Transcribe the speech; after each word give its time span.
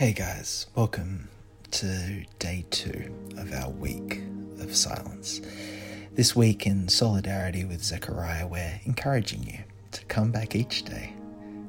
Hey 0.00 0.14
guys, 0.14 0.66
welcome 0.74 1.28
to 1.72 2.24
day 2.38 2.64
two 2.70 3.14
of 3.36 3.52
our 3.52 3.68
week 3.68 4.22
of 4.58 4.74
silence. 4.74 5.42
This 6.14 6.34
week, 6.34 6.66
in 6.66 6.88
solidarity 6.88 7.66
with 7.66 7.84
Zechariah, 7.84 8.46
we're 8.46 8.80
encouraging 8.84 9.42
you 9.42 9.58
to 9.92 10.02
come 10.06 10.32
back 10.32 10.56
each 10.56 10.84
day 10.84 11.12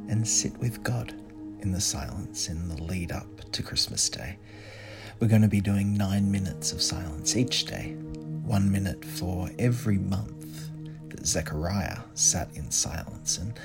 and 0.07 0.25
sit 0.25 0.57
with 0.59 0.81
God 0.81 1.13
in 1.59 1.73
the 1.73 1.81
silence 1.81 2.48
in 2.48 2.70
the 2.70 2.81
lead 2.81 3.12
up 3.12 3.52
to 3.52 3.62
Christmas 3.62 4.07
Day. 4.07 4.38
We're 5.20 5.27
going 5.27 5.41
to 5.41 5.50
be 5.50 5.59
doing 5.59 5.93
nine 5.93 6.32
minutes 6.32 6.71
of 6.71 6.82
silence 6.82 7.35
each 7.35 7.66
day, 7.66 7.98
one 8.45 8.71
minute 8.71 9.04
for 9.04 9.49
every 9.59 9.98
month 9.98 10.70
that 11.09 11.27
Zechariah 11.27 11.99
sat 12.13 12.55
in 12.55 12.71
silence. 12.71 13.40
And 13.40 13.59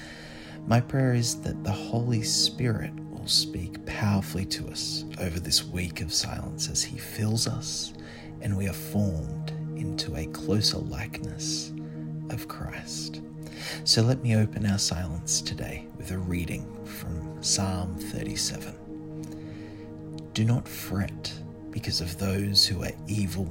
my 0.66 0.80
prayer 0.80 1.14
is 1.14 1.40
that 1.42 1.62
the 1.62 1.70
Holy 1.70 2.24
Spirit 2.24 2.90
will 3.26 3.30
speak 3.30 3.84
powerfully 3.86 4.44
to 4.44 4.68
us 4.68 5.04
over 5.18 5.40
this 5.40 5.64
week 5.64 6.00
of 6.00 6.14
silence 6.14 6.70
as 6.70 6.84
He 6.84 6.96
fills 6.96 7.48
us 7.48 7.92
and 8.40 8.56
we 8.56 8.68
are 8.68 8.72
formed 8.72 9.50
into 9.74 10.14
a 10.14 10.26
closer 10.26 10.78
likeness 10.78 11.72
of 12.30 12.46
Christ. 12.46 13.22
So 13.82 14.02
let 14.02 14.22
me 14.22 14.36
open 14.36 14.64
our 14.64 14.78
silence 14.78 15.40
today 15.40 15.88
with 15.96 16.12
a 16.12 16.18
reading 16.18 16.72
from 16.84 17.42
Psalm 17.42 17.96
37. 17.96 20.30
Do 20.32 20.44
not 20.44 20.68
fret 20.68 21.32
because 21.72 22.00
of 22.00 22.16
those 22.18 22.64
who 22.64 22.84
are 22.84 22.92
evil, 23.08 23.50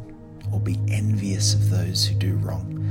or 0.53 0.61
be 0.61 0.79
envious 0.87 1.53
of 1.53 1.69
those 1.69 2.05
who 2.05 2.15
do 2.15 2.37
wrong. 2.37 2.81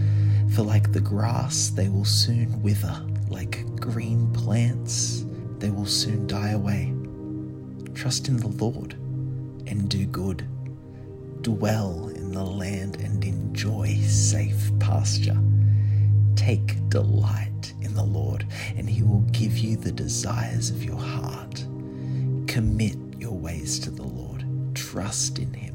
For 0.55 0.61
like 0.61 0.93
the 0.93 1.01
grass, 1.01 1.71
they 1.71 1.89
will 1.89 2.05
soon 2.05 2.61
wither, 2.61 3.03
like 3.31 3.65
green 3.81 4.31
plants 4.35 5.25
they 5.59 5.71
will 5.71 5.87
soon 5.87 6.27
die 6.27 6.51
away. 6.51 6.93
Trust 7.95 8.29
in 8.29 8.37
the 8.37 8.49
Lord 8.49 8.95
and 9.67 9.89
do 9.89 10.07
good. 10.07 10.47
Dwell 11.43 12.09
in 12.09 12.33
the 12.33 12.45
land 12.45 12.97
and 12.97 13.23
enjoy 13.25 13.95
safe 14.03 14.71
pasture. 14.79 15.39
Take 16.37 16.89
delight 16.89 17.75
in 17.81 17.95
the 17.95 18.03
Lord, 18.03 18.47
and 18.77 18.89
He 18.89 19.03
will 19.03 19.25
give 19.33 19.57
you 19.59 19.77
the 19.77 19.93
desires 19.93 20.71
of 20.71 20.83
your 20.83 20.99
heart. 20.99 21.65
Commit 22.47 22.97
your 23.19 23.33
ways 23.33 23.79
to 23.81 23.91
the 23.91 24.03
Lord. 24.03 24.45
Trust 24.75 25.39
in 25.39 25.53
Him, 25.53 25.75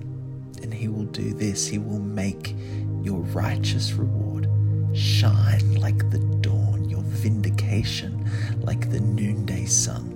and 0.62 0.74
He 0.74 0.88
will 0.88 1.06
do 1.06 1.34
this. 1.34 1.68
He 1.68 1.78
will 1.78 2.00
make 2.00 2.56
your 3.02 3.20
righteous 3.20 3.94
reward 3.94 4.48
shine 4.94 5.76
like 5.76 6.10
the 6.10 6.20
dawn, 6.42 6.90
your 6.90 7.02
vindication 7.02 8.19
like 8.60 8.90
the 8.92 9.00
noonday 9.00 9.66
sun. 9.66 10.16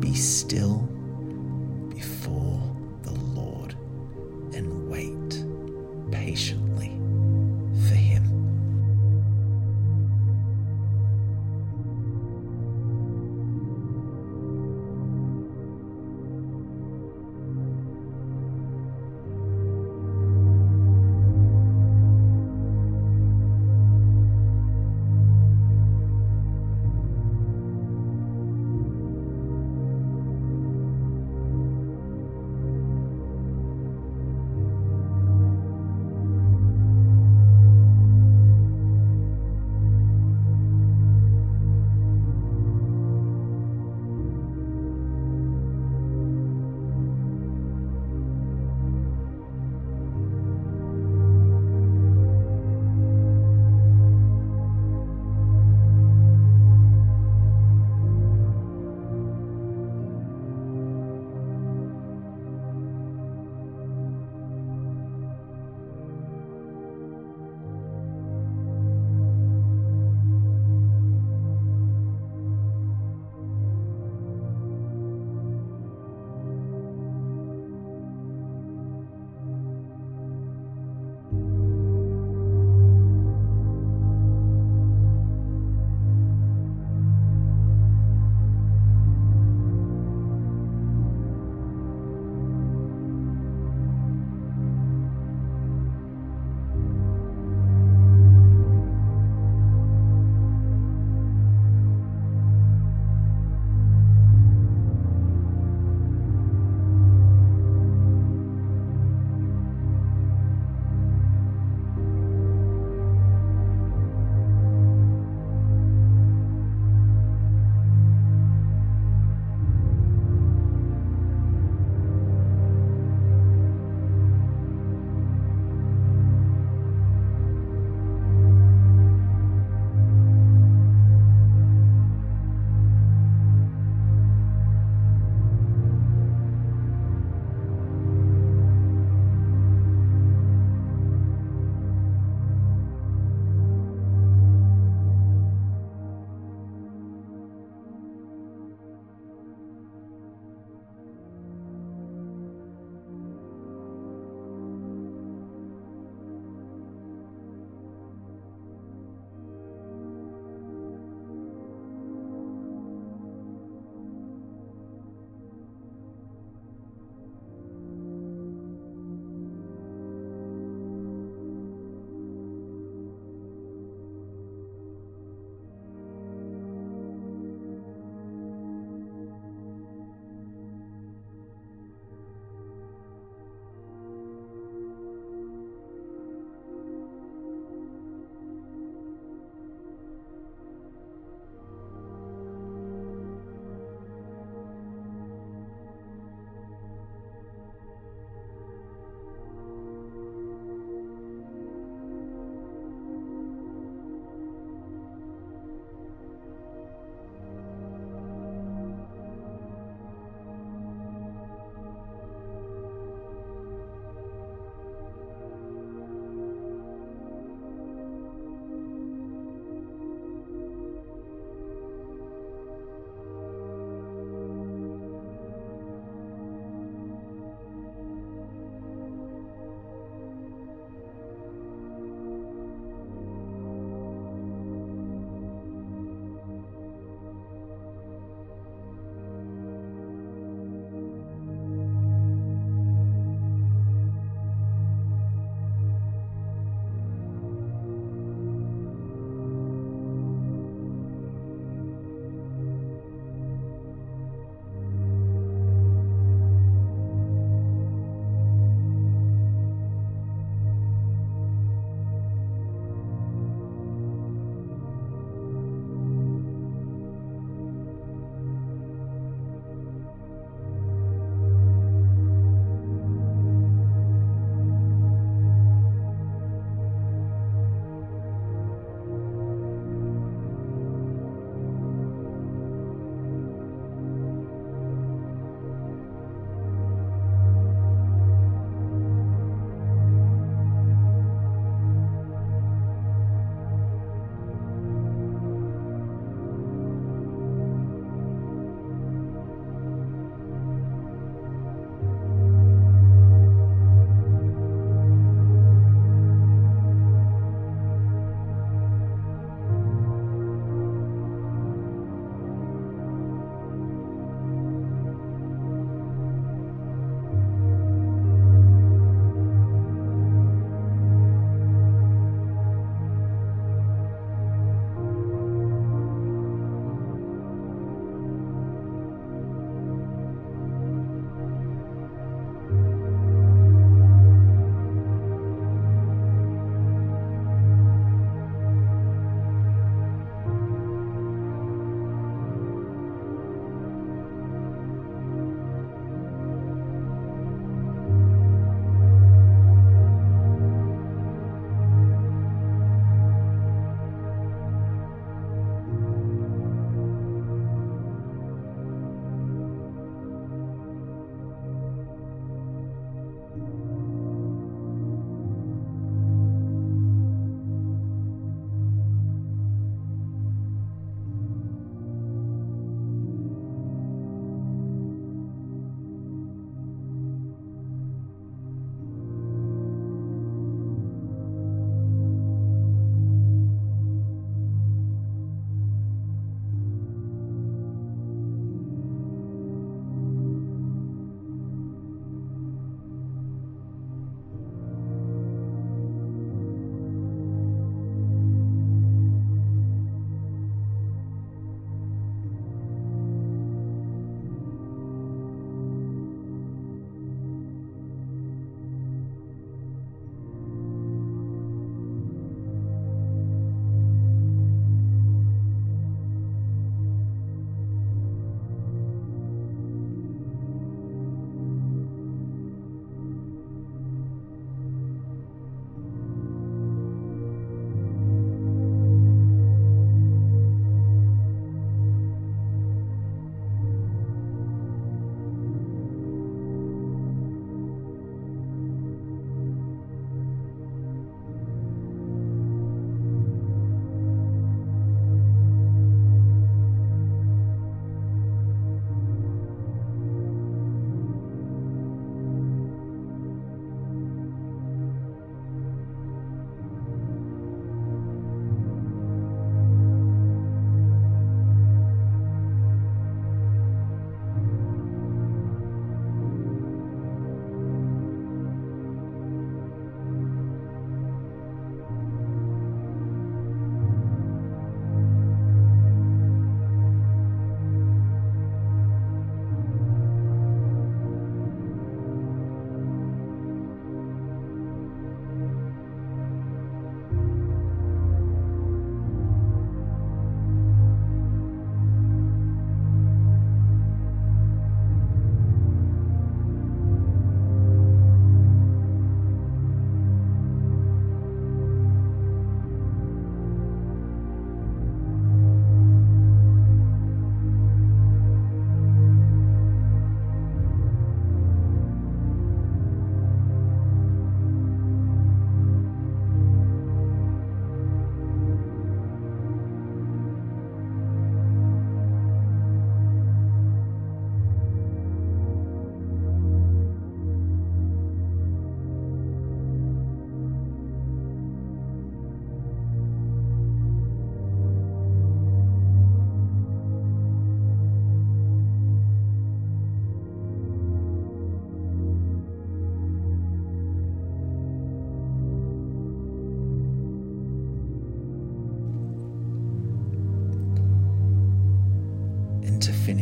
Be 0.00 0.14
still 0.14 0.88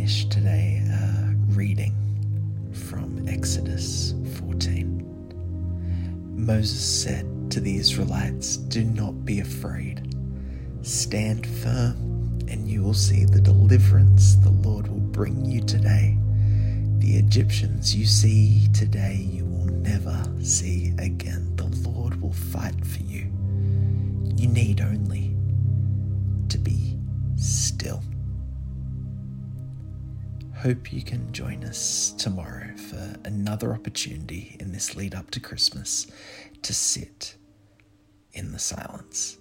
finish 0.07 0.25
today, 0.27 0.81
uh, 0.93 1.33
reading 1.57 1.93
from 2.73 3.29
Exodus 3.29 4.15
14. 4.39 5.03
Moses 6.37 7.03
said 7.03 7.27
to 7.51 7.59
the 7.59 7.77
Israelites, 7.77 8.57
Do 8.57 8.85
not 8.85 9.25
be 9.25 9.41
afraid. 9.41 10.15
Stand 10.83 11.45
firm, 11.45 12.39
and 12.47 12.69
you 12.69 12.85
will 12.85 12.95
see 12.95 13.25
the 13.25 13.41
deliverance 13.41 14.37
the 14.37 14.51
Lord 14.51 14.87
will 14.87 15.01
bring 15.01 15.45
you 15.45 15.61
today. 15.61 16.17
The 16.99 17.17
Egyptians 17.17 17.97
you 17.97 18.07
see 18.07 18.69
today, 18.73 19.17
you 19.29 19.45
will 19.45 19.75
never 19.75 20.25
see 20.41 20.93
again. 21.01 21.57
The 21.57 21.67
Lord 21.89 22.23
will 22.23 22.33
fight 22.33 22.87
for 22.87 23.03
you. 23.03 23.27
You 24.37 24.47
need 24.47 24.81
only 24.81 25.26
Hope 30.67 30.93
you 30.93 31.01
can 31.01 31.33
join 31.33 31.63
us 31.63 32.13
tomorrow 32.19 32.77
for 32.77 33.15
another 33.25 33.73
opportunity 33.73 34.57
in 34.59 34.73
this 34.73 34.97
lead 34.97 35.15
up 35.15 35.31
to 35.31 35.39
Christmas 35.39 36.09
to 36.63 36.75
sit 36.75 37.37
in 38.33 38.51
the 38.51 38.59
silence. 38.59 39.39